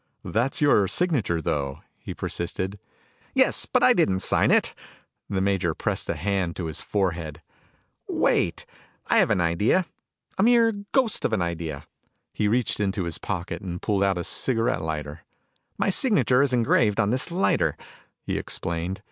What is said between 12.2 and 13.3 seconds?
He reached into his